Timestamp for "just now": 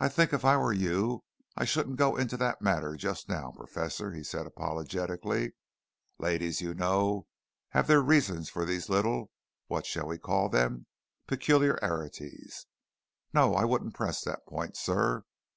2.96-3.52